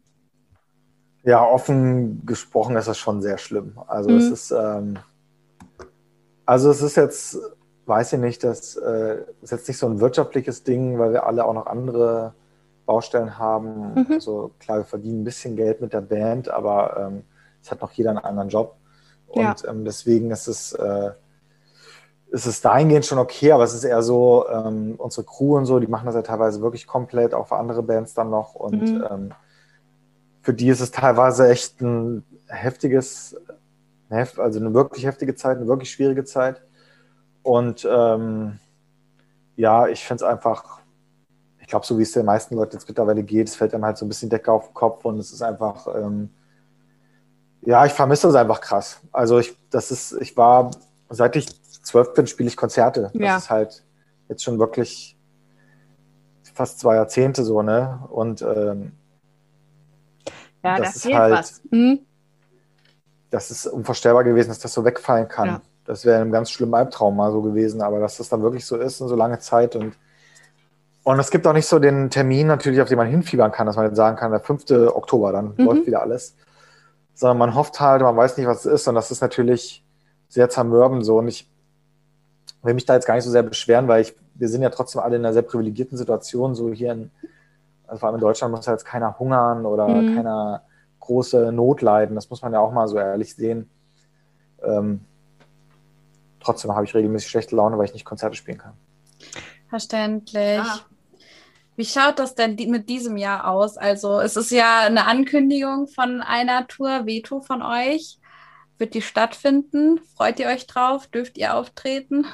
[1.23, 3.79] Ja, offen gesprochen ist das schon sehr schlimm.
[3.87, 4.17] Also Mhm.
[4.17, 4.99] es ist, ähm,
[6.45, 7.37] also es ist jetzt,
[7.85, 11.45] weiß ich nicht, das äh, ist jetzt nicht so ein wirtschaftliches Ding, weil wir alle
[11.45, 12.33] auch noch andere
[12.85, 13.93] Baustellen haben.
[13.93, 14.07] Mhm.
[14.11, 17.23] Also klar, wir verdienen ein bisschen Geld mit der Band, aber ähm,
[17.65, 18.75] es hat noch jeder einen anderen Job.
[19.27, 19.65] Und Ja.
[19.67, 21.11] ähm, deswegen ist es, äh,
[22.31, 25.79] ist es dahingehend schon okay, aber es ist eher so, ähm, unsere Crew und so,
[25.79, 28.55] die machen das ja teilweise wirklich komplett, auch für andere Bands dann noch.
[28.55, 29.07] Und Mhm.
[29.09, 29.33] ähm,
[30.41, 33.35] für die ist es teilweise echt ein heftiges,
[34.09, 36.61] hef- also eine wirklich heftige Zeit, eine wirklich schwierige Zeit.
[37.43, 38.59] Und ähm,
[39.55, 40.79] ja, ich finde es einfach,
[41.59, 43.97] ich glaube, so wie es den meisten Leuten jetzt mittlerweile geht, es fällt einem halt
[43.97, 46.29] so ein bisschen Decke auf den Kopf und es ist einfach, ähm,
[47.65, 48.99] ja, ich vermisse das einfach krass.
[49.11, 50.71] Also ich, das ist, ich war,
[51.09, 51.47] seit ich
[51.83, 53.11] zwölf bin, spiele ich Konzerte.
[53.13, 53.37] Das Ja.
[53.37, 53.83] ist halt
[54.29, 55.17] jetzt schon wirklich
[56.53, 57.99] fast zwei Jahrzehnte so, ne?
[58.09, 58.93] Und ähm,
[60.63, 61.61] Ja, Das das ist fehlt halt- was.
[61.69, 61.99] Mhm.
[63.29, 65.47] das ist unvorstellbar gewesen, dass das so wegfallen kann.
[65.47, 65.61] Ja.
[65.85, 68.77] Das wäre ein ganz schlimmer Albtraum mal so gewesen, aber dass das dann wirklich so
[68.77, 69.95] ist in so lange Zeit und
[71.03, 73.75] und es gibt auch nicht so den Termin natürlich, auf den man hinfiebern kann, dass
[73.75, 74.71] man jetzt sagen kann, der 5.
[74.91, 75.65] Oktober, dann mhm.
[75.65, 76.35] läuft wieder alles.
[77.15, 78.87] Sondern man hofft halt, man weiß nicht, was es ist.
[78.87, 79.83] Und das ist natürlich
[80.29, 81.17] sehr zermürbend so.
[81.17, 81.49] Und ich
[82.61, 85.01] will mich da jetzt gar nicht so sehr beschweren, weil ich, wir sind ja trotzdem
[85.01, 86.55] alle in einer sehr privilegierten Situation.
[86.55, 87.11] So hier in,
[87.87, 90.15] also vor allem in Deutschland muss ja jetzt keiner hungern oder mhm.
[90.15, 90.61] keiner
[90.99, 92.15] große Not leiden.
[92.15, 93.69] Das muss man ja auch mal so ehrlich sehen.
[94.63, 95.01] Ähm,
[96.39, 98.73] trotzdem habe ich regelmäßig schlechte Laune, weil ich nicht Konzerte spielen kann.
[99.69, 100.59] Verständlich.
[100.59, 100.79] Ah.
[101.75, 103.77] Wie schaut das denn mit diesem Jahr aus?
[103.77, 108.17] Also es ist ja eine Ankündigung von einer Tour Veto von euch.
[108.77, 109.99] Wird die stattfinden?
[110.15, 111.07] Freut ihr euch drauf?
[111.07, 112.25] Dürft ihr auftreten?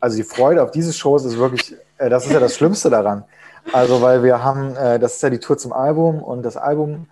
[0.00, 3.24] Also die Freude auf diese Shows ist wirklich, äh, das ist ja das Schlimmste daran.
[3.72, 7.08] Also weil wir haben, äh, das ist ja die Tour zum Album und das Album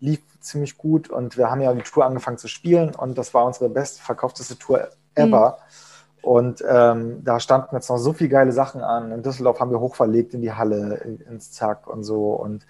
[0.00, 3.44] lief ziemlich gut und wir haben ja die Tour angefangen zu spielen und das war
[3.44, 5.58] unsere bestverkaufteste Tour ever.
[5.58, 5.87] Mhm.
[6.28, 9.12] Und ähm, da standen jetzt noch so viele geile Sachen an.
[9.12, 12.32] In Düsseldorf haben wir hochverlegt in die Halle, ins Zack und so.
[12.32, 12.66] Und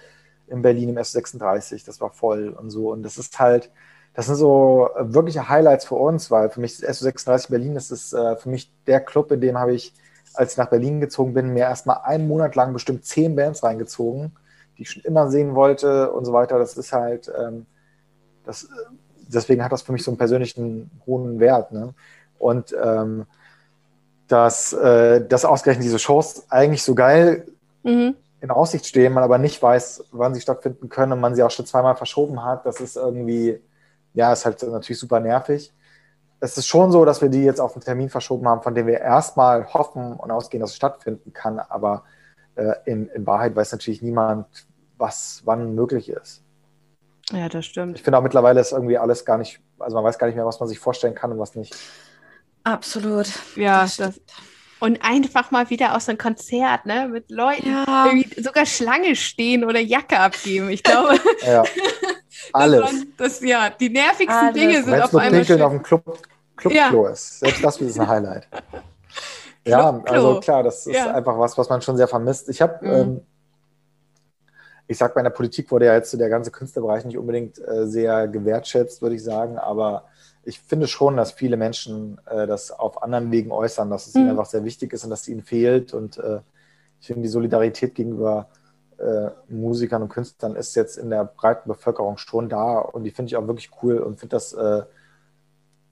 [0.46, 2.92] in Berlin im S36, das war voll und so.
[2.92, 3.72] Und das ist halt,
[4.14, 8.12] das sind so wirkliche Highlights für uns, weil für mich das S36 Berlin, das ist
[8.12, 9.92] äh, für mich der Club, in dem habe ich,
[10.34, 14.36] als ich nach Berlin gezogen bin, mir erstmal einen Monat lang bestimmt zehn Bands reingezogen,
[14.76, 16.60] die ich schon immer sehen wollte und so weiter.
[16.60, 17.66] Das ist halt, ähm,
[18.44, 18.68] das,
[19.26, 21.72] deswegen hat das für mich so einen persönlichen hohen Wert.
[21.72, 21.92] Ne?
[22.38, 23.26] Und ähm,
[24.28, 27.46] dass, äh, dass ausgerechnet diese Shows eigentlich so geil
[27.82, 28.14] mhm.
[28.40, 31.50] in Aussicht stehen, man aber nicht weiß, wann sie stattfinden können und man sie auch
[31.50, 32.64] schon zweimal verschoben hat.
[32.66, 33.60] Das ist irgendwie,
[34.14, 35.72] ja, ist halt natürlich super nervig.
[36.40, 38.86] Es ist schon so, dass wir die jetzt auf einen Termin verschoben haben, von dem
[38.86, 42.04] wir erstmal hoffen und ausgehen, dass es stattfinden kann, aber
[42.54, 44.46] äh, in, in Wahrheit weiß natürlich niemand,
[44.98, 46.42] was wann möglich ist.
[47.32, 47.96] Ja, das stimmt.
[47.96, 50.46] Ich finde auch mittlerweile ist irgendwie alles gar nicht, also man weiß gar nicht mehr,
[50.46, 51.74] was man sich vorstellen kann und was nicht.
[52.68, 53.28] Absolut.
[53.56, 54.20] Ja, das, das
[54.80, 57.08] und einfach mal wieder aus einem Konzert, ne?
[57.08, 58.06] Mit Leuten, ja.
[58.06, 60.70] irgendwie sogar Schlange stehen oder Jacke abgeben.
[60.70, 61.18] Ich glaube.
[61.46, 61.64] ja.
[62.52, 62.80] Alles.
[62.80, 64.54] Das, waren, das, ja, die nervigsten Alles.
[64.54, 65.40] Dinge sind auf einmal.
[65.40, 66.04] Pinkeln auf dem Club,
[66.56, 67.12] Clubklo ja.
[67.12, 67.40] ist.
[67.40, 68.46] Selbst das ist ein Highlight.
[69.64, 71.12] ja, also klar, das ist ja.
[71.12, 72.48] einfach was, was man schon sehr vermisst.
[72.48, 72.92] Ich habe, mhm.
[72.92, 73.20] ähm,
[74.86, 77.86] ich sag, bei der Politik wurde ja jetzt so der ganze Künstlerbereich nicht unbedingt äh,
[77.86, 80.04] sehr gewertschätzt, würde ich sagen, aber
[80.48, 84.22] ich finde schon, dass viele Menschen äh, das auf anderen Wegen äußern, dass es mhm.
[84.22, 85.92] ihnen einfach sehr wichtig ist und dass es ihnen fehlt.
[85.92, 86.40] Und äh,
[87.00, 88.48] ich finde, die Solidarität gegenüber
[88.96, 92.78] äh, Musikern und Künstlern ist jetzt in der breiten Bevölkerung schon da.
[92.78, 94.84] Und die finde ich auch wirklich cool und finde das, äh,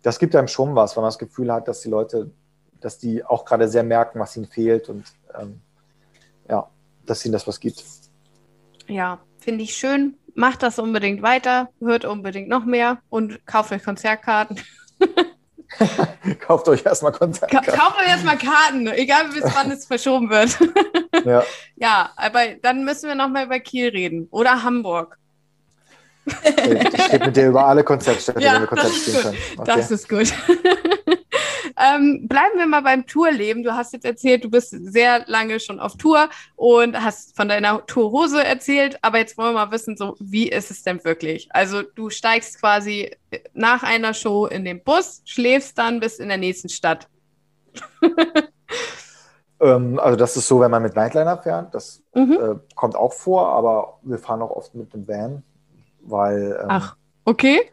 [0.01, 2.31] das gibt einem schon was, wenn man das Gefühl hat, dass die Leute,
[2.81, 5.05] dass die auch gerade sehr merken, was ihnen fehlt und
[5.39, 5.61] ähm,
[6.49, 6.67] ja,
[7.05, 7.85] dass ihnen das was gibt.
[8.89, 13.83] Ja, finde ich schön macht das unbedingt weiter, hört unbedingt noch mehr und kauft euch
[13.83, 14.61] Konzertkarten.
[16.41, 17.73] kauft euch erstmal Konzertkarten.
[17.73, 20.59] Ka kauft euch erstmal Karten, egal bis wann es verschoben wird.
[21.25, 21.43] ja.
[21.77, 25.19] ja, aber dann müssen wir nochmal über Kiel reden oder Hamburg.
[26.27, 29.39] Ich rede mit dir über alle Konzertstädte, ja, wenn wir Konzerte spielen können.
[29.59, 29.73] Okay.
[29.77, 30.33] Das ist gut.
[31.79, 33.63] Ähm, bleiben wir mal beim Tourleben.
[33.63, 37.85] Du hast jetzt erzählt, du bist sehr lange schon auf Tour und hast von deiner
[37.87, 41.49] Tourhose erzählt, aber jetzt wollen wir mal wissen, so wie ist es denn wirklich?
[41.51, 43.15] Also du steigst quasi
[43.53, 47.09] nach einer Show in den Bus, schläfst dann bis in der nächsten Stadt.
[49.61, 51.75] ähm, also das ist so, wenn man mit Nightliner fährt.
[51.75, 52.33] Das mhm.
[52.33, 55.43] äh, kommt auch vor, aber wir fahren auch oft mit dem Van,
[56.01, 57.71] weil ähm, Ach, okay.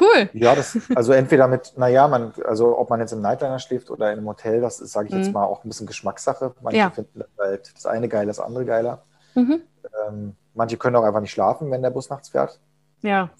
[0.00, 0.30] Cool.
[0.32, 4.12] Ja, das, also entweder mit, naja, man, also ob man jetzt im Nightliner schläft oder
[4.12, 5.20] in einem Hotel, das ist, sage ich mhm.
[5.20, 6.54] jetzt mal, auch ein bisschen Geschmackssache.
[6.62, 6.90] Manche ja.
[6.90, 9.02] finden halt das eine geil, das andere geiler.
[9.34, 9.62] Mhm.
[10.06, 12.60] Ähm, manche können auch einfach nicht schlafen, wenn der Bus nachts fährt.
[13.02, 13.30] Ja.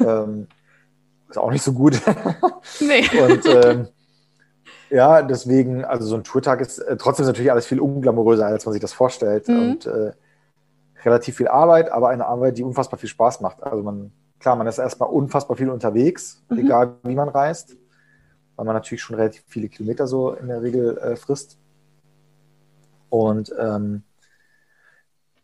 [0.00, 0.46] Ähm,
[1.28, 2.00] ist auch nicht so gut.
[2.80, 3.04] nee.
[3.22, 3.88] Und ähm,
[4.90, 8.72] ja, deswegen, also so ein Tourtag ist äh, trotzdem natürlich alles viel unglamouröser, als man
[8.72, 9.48] sich das vorstellt.
[9.48, 9.58] Mhm.
[9.58, 10.12] Und äh,
[11.04, 13.62] relativ viel Arbeit, aber eine Arbeit, die unfassbar viel Spaß macht.
[13.62, 16.58] Also man klar, man ist erstmal unfassbar viel unterwegs, mhm.
[16.58, 17.76] egal wie man reist,
[18.56, 21.58] weil man natürlich schon relativ viele Kilometer so in der Regel äh, frisst.
[23.10, 24.02] Und ähm,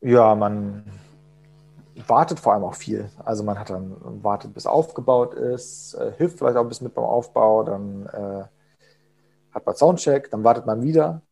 [0.01, 0.85] ja, man
[2.07, 3.11] wartet vor allem auch viel.
[3.25, 6.95] Also man hat dann wartet, bis aufgebaut ist, äh, hilft vielleicht auch ein bisschen mit
[6.95, 8.45] beim Aufbau, dann äh,
[9.53, 11.23] hat man Soundcheck, dann wartet man wieder,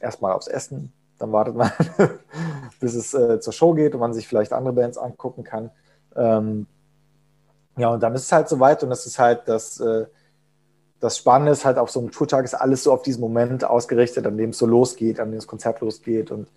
[0.00, 1.70] erstmal aufs Essen, dann wartet man,
[2.80, 5.70] bis es äh, zur Show geht und man sich vielleicht andere Bands angucken kann.
[6.16, 6.66] Ähm,
[7.80, 10.06] ja, und dann ist es halt soweit und es ist halt das, äh,
[11.00, 14.26] das Spannende ist halt auf so einem Tourtag ist alles so auf diesen Moment ausgerichtet,
[14.26, 16.30] an dem es so losgeht, an dem das Konzert losgeht.
[16.30, 16.48] Und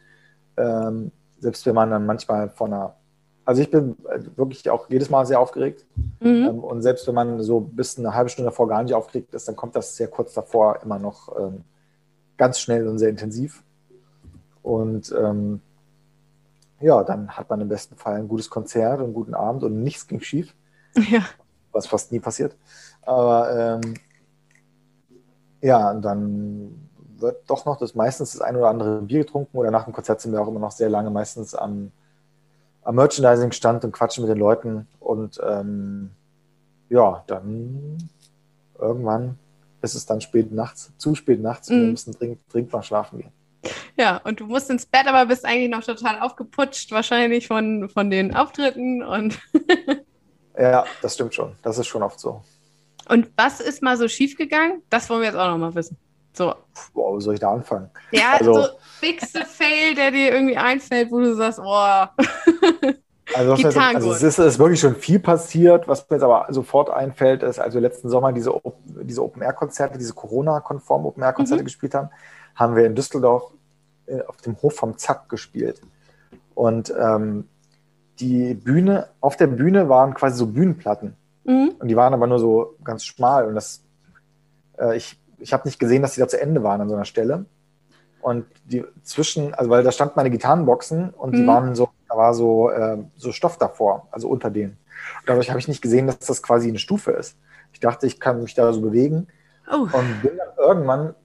[0.58, 2.96] ähm, selbst wenn man dann manchmal von einer
[3.46, 5.86] Also ich bin äh, wirklich auch jedes Mal sehr aufgeregt.
[6.20, 6.48] Mhm.
[6.50, 9.48] Ähm, und selbst wenn man so bis eine halbe Stunde davor gar nicht aufgeregt ist,
[9.48, 11.64] dann kommt das sehr kurz davor immer noch ähm,
[12.38, 13.64] ganz schnell und sehr intensiv.
[14.62, 15.62] Und ähm,
[16.80, 19.84] ja, dann hat man im besten Fall ein gutes Konzert und einen guten Abend und
[19.84, 20.54] nichts ging schief.
[21.10, 21.24] Ja.
[21.72, 22.56] Was fast nie passiert.
[23.02, 23.96] Aber ähm,
[25.62, 29.72] ja, und dann wird doch noch das meistens das ein oder andere Bier getrunken oder
[29.72, 31.92] nach dem Konzert sind wir auch immer noch sehr lange meistens am,
[32.84, 36.12] am Merchandising-Stand und quatschen mit den Leuten und ähm,
[36.90, 37.98] ja, dann
[38.78, 39.40] irgendwann
[39.82, 41.92] ist es dann spät nachts, zu spät nachts und wir mhm.
[41.92, 43.32] müssen dringend, dringend mal schlafen gehen.
[43.98, 48.10] Ja, und du musst ins Bett, aber bist eigentlich noch total aufgeputscht, wahrscheinlich von, von
[48.10, 49.40] den Auftritten und.
[50.58, 51.56] ja, das stimmt schon.
[51.62, 52.42] Das ist schon oft so.
[53.10, 54.82] Und was ist mal so schiefgegangen?
[54.90, 55.98] Das wollen wir jetzt auch noch mal wissen.
[56.34, 56.48] So.
[56.94, 57.90] Wow, wo soll ich da anfangen?
[58.12, 58.68] Ja, also, so
[59.02, 62.12] bigste Fail, der dir irgendwie einfällt, wo du sagst, boah.
[63.36, 65.88] Also, jetzt, also es ist, ist, wirklich schon viel passiert.
[65.88, 68.54] Was mir jetzt aber sofort einfällt, ist, als wir letzten Sommer diese,
[68.86, 71.66] diese Open-Air-Konzerte, diese Corona-konform Open-Air-Konzerte mhm.
[71.66, 72.10] gespielt haben,
[72.54, 73.52] haben wir in Düsseldorf
[74.06, 75.82] äh, auf dem Hof vom Zack gespielt.
[76.54, 77.48] Und ähm,
[78.20, 81.16] die Bühne, auf der Bühne waren quasi so Bühnenplatten.
[81.44, 81.76] Mhm.
[81.80, 83.46] Und die waren aber nur so ganz schmal.
[83.48, 83.84] Und das,
[84.78, 87.06] äh, ich, ich habe nicht gesehen, dass die da zu Ende waren an so einer
[87.06, 87.46] Stelle.
[88.22, 91.38] Und die zwischen, also weil da standen meine Gitarrenboxen und mhm.
[91.38, 94.78] die waren so, da war so, äh, so Stoff davor, also unter denen.
[95.20, 97.38] Und dadurch habe ich nicht gesehen, dass das quasi eine Stufe ist.
[97.74, 99.28] Ich dachte, ich kann mich da so bewegen.
[99.70, 99.82] Oh.
[99.82, 101.16] Und bin dann irgendwann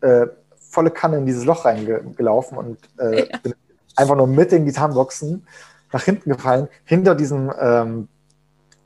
[0.00, 3.38] äh, volle Kanne in dieses Loch reingelaufen und äh, ja.
[3.42, 3.54] bin
[3.96, 5.46] einfach nur mit den Gitarrenboxen
[5.92, 6.68] nach hinten gefallen.
[6.84, 8.08] Hinter diesem ähm,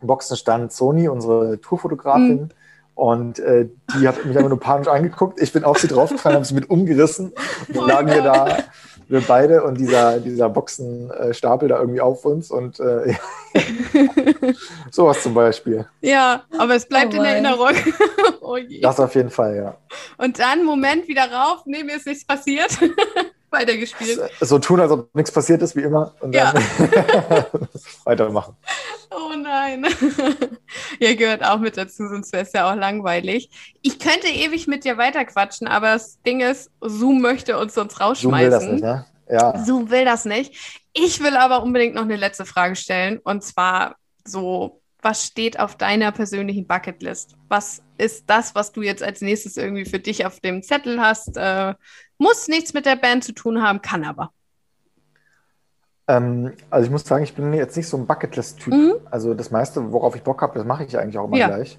[0.01, 2.43] Boxen stand Sony, unsere Tourfotografin.
[2.43, 2.49] Mhm.
[2.95, 5.39] Und äh, die hat mich einfach nur panisch angeguckt.
[5.41, 7.35] Ich bin auf sie draufgefallen, habe sie mit umgerissen.
[7.69, 8.57] Und dann oh lagen wir da,
[9.09, 12.51] wir beide und dieser, dieser Boxenstapel da irgendwie auf uns.
[12.51, 13.15] Und äh,
[14.91, 15.87] sowas zum Beispiel.
[16.01, 17.73] Ja, aber es bleibt oh in Erinnerung.
[18.41, 19.77] oh das auf jeden Fall, ja.
[20.17, 21.65] Und dann, Moment, wieder rauf.
[21.67, 22.79] Nee, mir ist nichts passiert
[23.51, 24.21] weitergespielt.
[24.41, 26.15] So tun, als ob nichts passiert ist, wie immer.
[26.21, 27.47] Und dann ja.
[28.05, 28.57] weitermachen.
[29.11, 29.87] Oh nein.
[31.01, 33.51] ja, gehört auch mit dazu, sonst wäre es ja auch langweilig.
[33.83, 38.51] Ich könnte ewig mit dir weiterquatschen, aber das Ding ist, Zoom möchte uns sonst rausschmeißen.
[38.51, 39.07] Zoom will das nicht, ne?
[39.29, 39.65] Ja.
[39.65, 40.83] Zoom will das nicht.
[40.93, 43.19] Ich will aber unbedingt noch eine letzte Frage stellen.
[43.19, 47.35] Und zwar so, was steht auf deiner persönlichen Bucketlist?
[47.49, 51.37] Was ist das, was du jetzt als nächstes irgendwie für dich auf dem Zettel hast?
[51.37, 51.75] Äh,
[52.19, 54.31] muss nichts mit der Band zu tun haben, kann aber.
[56.09, 58.73] Ähm, also ich muss sagen, ich bin jetzt nicht so ein Bucketlist-Typ.
[58.73, 58.95] Mhm.
[59.11, 61.49] Also das meiste, worauf ich Bock habe, das mache ich eigentlich auch immer ja.
[61.49, 61.79] gleich.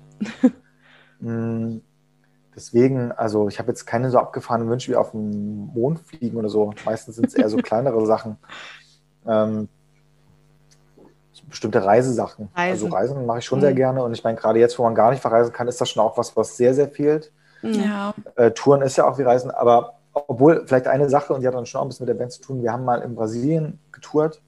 [1.19, 1.77] mm,
[2.55, 6.49] deswegen, also ich habe jetzt keine so abgefahrenen Wünsche wie auf dem Mond fliegen oder
[6.49, 6.73] so.
[6.85, 8.37] Meistens sind es eher so kleinere Sachen.
[9.25, 9.69] Ähm,
[11.49, 12.49] bestimmte Reisesachen.
[12.55, 12.71] Reisen.
[12.71, 13.63] Also Reisen mache ich schon mhm.
[13.63, 14.03] sehr gerne.
[14.03, 16.17] Und ich meine, gerade jetzt, wo man gar nicht verreisen kann, ist das schon auch
[16.17, 17.31] was, was sehr, sehr fehlt.
[17.61, 18.13] Ja.
[18.35, 21.53] Äh, Touren ist ja auch wie Reisen, aber obwohl vielleicht eine Sache, und die hat
[21.53, 23.79] dann schon auch ein bisschen mit der Band zu tun, wir haben mal in Brasilien
[23.91, 24.41] getourt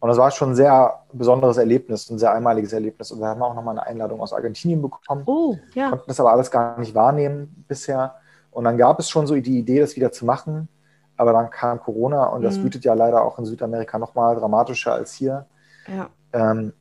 [0.00, 3.10] und das war schon ein sehr besonderes Erlebnis, ein sehr einmaliges Erlebnis.
[3.10, 5.22] Und wir haben auch nochmal eine Einladung aus Argentinien bekommen.
[5.26, 5.90] Oh, ja.
[5.90, 8.14] Konnten das aber alles gar nicht wahrnehmen bisher.
[8.52, 10.68] Und dann gab es schon so die Idee, das wieder zu machen.
[11.16, 12.64] Aber dann kam Corona und das mhm.
[12.64, 15.46] wütet ja leider auch in Südamerika nochmal dramatischer als hier.
[15.88, 16.10] Ja.
[16.32, 16.72] Ähm,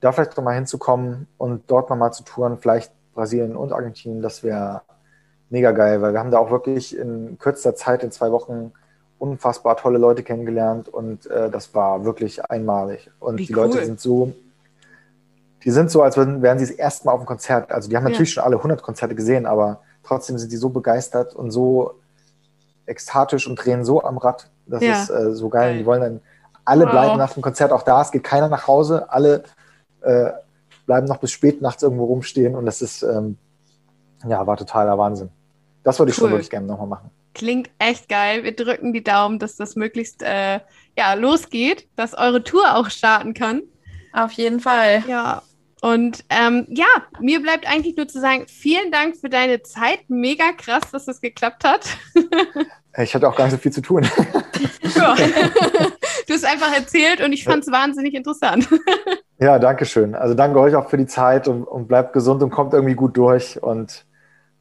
[0.00, 4.82] da vielleicht nochmal hinzukommen und dort nochmal zu touren, vielleicht Brasilien und Argentinien, das wäre
[5.50, 8.72] mega geil, weil wir haben da auch wirklich in kürzester Zeit, in zwei Wochen,
[9.18, 13.10] unfassbar tolle Leute kennengelernt und äh, das war wirklich einmalig.
[13.18, 13.66] Und Wie die cool.
[13.66, 14.34] Leute sind so,
[15.64, 17.72] die sind so, als wären, wären sie das erste Mal auf dem Konzert.
[17.72, 18.34] Also die haben natürlich ja.
[18.34, 21.94] schon alle 100 Konzerte gesehen, aber trotzdem sind die so begeistert und so
[22.84, 24.50] ekstatisch und drehen so am Rad.
[24.66, 25.02] Das ja.
[25.02, 25.70] ist äh, so geil.
[25.70, 25.78] geil.
[25.78, 26.20] Die wollen dann,
[26.66, 26.90] alle wow.
[26.90, 28.02] bleiben nach dem Konzert auch da.
[28.02, 29.10] Es geht keiner nach Hause.
[29.10, 29.44] Alle
[30.02, 30.30] äh,
[30.84, 33.38] bleiben noch bis spät nachts irgendwo rumstehen und das ist, ähm,
[34.26, 35.30] ja, war totaler Wahnsinn.
[35.82, 36.22] Das würde ich cool.
[36.22, 37.10] schon wirklich gerne nochmal machen.
[37.34, 38.44] Klingt echt geil.
[38.44, 40.60] Wir drücken die Daumen, dass das möglichst äh,
[40.96, 43.62] ja, losgeht, dass eure Tour auch starten kann.
[44.12, 45.04] Auf jeden Fall.
[45.06, 45.42] Ja.
[45.82, 46.86] Und ähm, ja,
[47.20, 50.00] mir bleibt eigentlich nur zu sagen, vielen Dank für deine Zeit.
[50.08, 51.86] Mega krass, dass das geklappt hat.
[53.02, 54.06] ich hatte auch gar nicht so viel zu tun.
[54.94, 55.14] Ja.
[56.26, 58.68] Du hast einfach erzählt und ich fand es wahnsinnig interessant.
[59.38, 60.14] Ja, danke schön.
[60.14, 63.18] Also danke euch auch für die Zeit und, und bleibt gesund und kommt irgendwie gut
[63.18, 64.06] durch und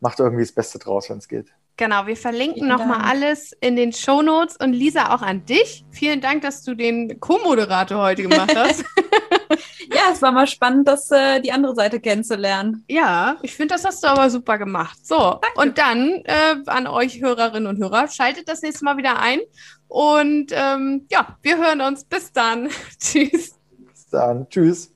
[0.01, 1.53] macht irgendwie das Beste draus, wenn es geht.
[1.77, 5.83] Genau, wir verlinken nochmal alles in den Show Notes und Lisa auch an dich.
[5.91, 8.85] Vielen Dank, dass du den Co-Moderator heute gemacht hast.
[9.93, 12.85] ja, es war mal spannend, das, äh, die andere Seite kennenzulernen.
[12.87, 15.05] Ja, ich finde, das hast du aber super gemacht.
[15.05, 15.47] So, Danke.
[15.57, 19.39] und dann äh, an euch Hörerinnen und Hörer, schaltet das nächste Mal wieder ein
[19.89, 22.05] Und ähm, ja, wir hören uns.
[22.05, 22.69] Bis dann.
[22.99, 23.55] Tschüss.
[23.91, 24.47] Bis dann.
[24.49, 24.94] Tschüss.